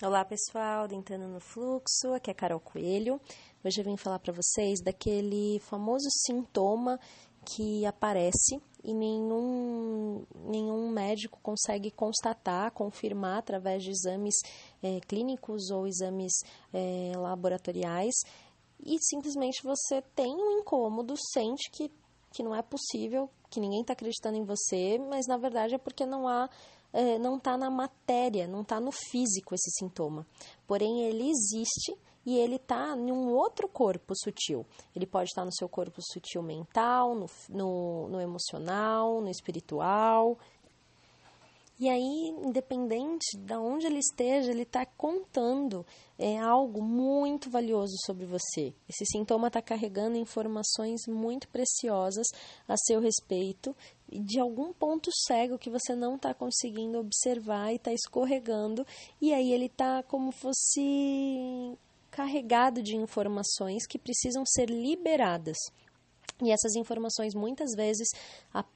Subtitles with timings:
[0.00, 3.20] Olá pessoal, Dentando no Fluxo, aqui é Carol Coelho.
[3.64, 7.00] Hoje eu vim falar para vocês daquele famoso sintoma
[7.44, 14.36] que aparece e nenhum, nenhum médico consegue constatar, confirmar através de exames
[14.80, 16.32] é, clínicos ou exames
[16.72, 18.14] é, laboratoriais
[18.78, 21.90] e simplesmente você tem um incômodo, sente que,
[22.30, 26.04] que não é possível, que ninguém está acreditando em você, mas na verdade é porque
[26.04, 26.48] não há
[26.92, 30.26] é, não está na matéria, não está no físico esse sintoma.
[30.66, 34.66] Porém, ele existe e ele está em um outro corpo sutil.
[34.94, 40.38] Ele pode estar no seu corpo sutil mental, no, no, no emocional, no espiritual,
[41.80, 45.86] e aí, independente de onde ele esteja, ele está contando
[46.18, 48.74] é, algo muito valioso sobre você.
[48.88, 52.26] Esse sintoma está carregando informações muito preciosas
[52.66, 53.76] a seu respeito
[54.10, 58.84] de algum ponto cego que você não está conseguindo observar e está escorregando,
[59.20, 61.76] e aí ele está como fosse
[62.10, 65.56] carregado de informações que precisam ser liberadas.
[66.40, 68.06] E essas informações muitas vezes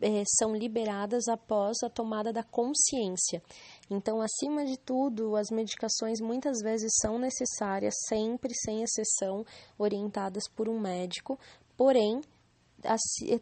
[0.00, 3.40] é, são liberadas após a tomada da consciência.
[3.88, 9.44] Então, acima de tudo, as medicações muitas vezes são necessárias, sempre, sem exceção,
[9.78, 11.38] orientadas por um médico,
[11.76, 12.20] porém,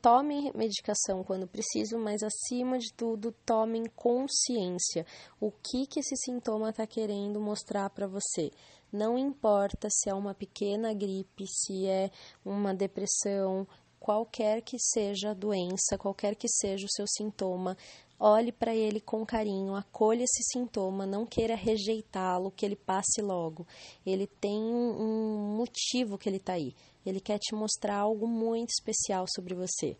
[0.00, 5.04] tomem medicação quando preciso, mas acima de tudo, tomem consciência.
[5.40, 8.50] O que, que esse sintoma está querendo mostrar para você?
[8.92, 12.10] Não importa se é uma pequena gripe, se é
[12.44, 13.66] uma depressão,
[14.06, 17.76] qualquer que seja a doença, qualquer que seja o seu sintoma,
[18.20, 23.66] olhe para ele com carinho, acolha esse sintoma, não queira rejeitá-lo, que ele passe logo.
[24.06, 26.72] Ele tem um motivo que ele está aí.
[27.04, 29.96] Ele quer te mostrar algo muito especial sobre você.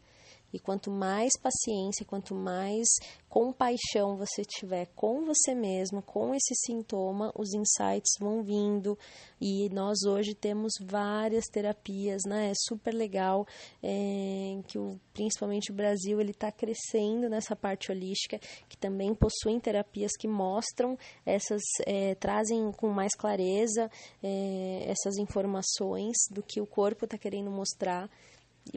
[0.52, 2.88] E quanto mais paciência, quanto mais
[3.28, 8.98] compaixão você tiver com você mesmo, com esse sintoma, os insights vão vindo.
[9.38, 12.50] E nós hoje temos várias terapias, né?
[12.50, 13.46] É super legal
[13.82, 19.60] é, que o, principalmente o Brasil ele está crescendo nessa parte holística, que também possuem
[19.60, 20.96] terapias que mostram
[21.26, 23.90] essas, é, trazem com mais clareza
[24.22, 28.08] é, essas informações do que o corpo está querendo mostrar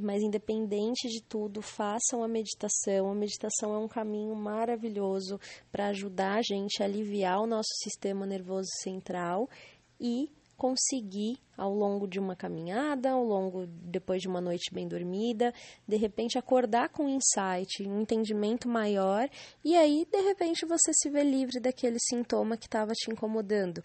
[0.02, 3.12] mas independente de tudo, façam a meditação.
[3.12, 5.40] A meditação é um caminho maravilhoso
[5.72, 9.50] para ajudar a gente a aliviar o nosso sistema nervoso central
[10.00, 10.30] e
[10.60, 15.54] conseguir ao longo de uma caminhada, ao longo depois de uma noite bem dormida,
[15.88, 19.30] de repente acordar com um insight, um entendimento maior
[19.64, 23.82] e aí de repente você se vê livre daquele sintoma que estava te incomodando.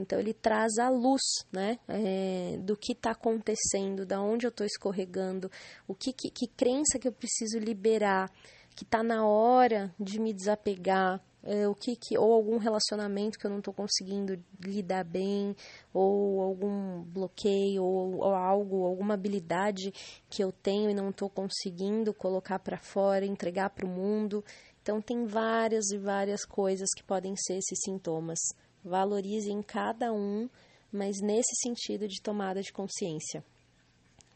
[0.00, 1.22] Então ele traz a luz,
[1.52, 5.50] né, é, do que está acontecendo, da onde eu estou escorregando,
[5.86, 8.30] o que, que, que crença que eu preciso liberar,
[8.74, 13.46] que está na hora de me desapegar, é, o que, que ou algum relacionamento que
[13.46, 15.54] eu não estou conseguindo lidar bem,
[15.92, 19.92] ou algum bloqueio, ou, ou algo, alguma habilidade
[20.28, 24.44] que eu tenho e não estou conseguindo colocar para fora, entregar para o mundo.
[24.82, 28.38] Então tem várias e várias coisas que podem ser esses sintomas
[28.84, 30.48] valorizem cada um,
[30.92, 33.44] mas nesse sentido de tomada de consciência.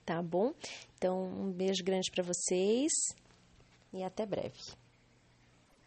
[0.05, 0.53] Tá bom?
[0.97, 2.93] Então, um beijo grande para vocês
[3.93, 4.84] e até breve.